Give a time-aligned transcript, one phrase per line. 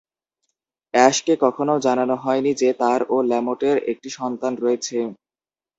[0.93, 4.97] অ্যাশকে কখনও জানানো হয়নি যে, তাঁর ও ল্যামটের একটি সন্তান রয়েছে।